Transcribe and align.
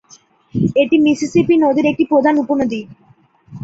এটি 0.75 0.95
মিসিসিপি 1.05 1.55
নদীর 1.57 1.85
একটি 1.91 2.03
প্রধান 2.11 2.35
উপনদী। 2.37 2.81